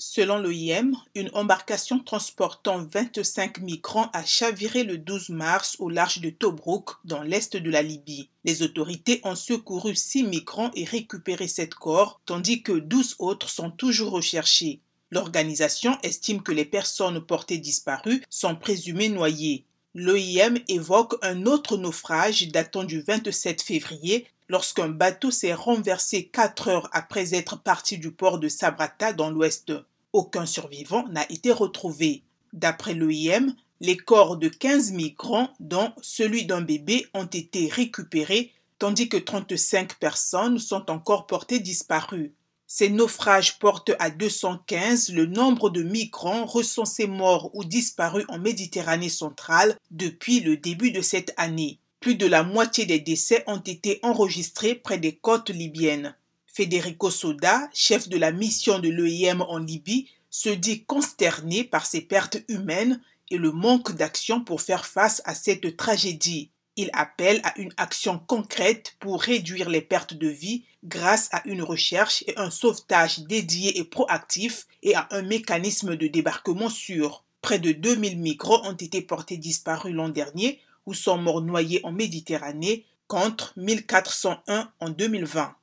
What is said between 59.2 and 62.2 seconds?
en Libye, se dit consterné par ces